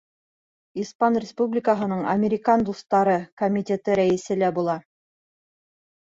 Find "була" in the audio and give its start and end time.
4.59-4.79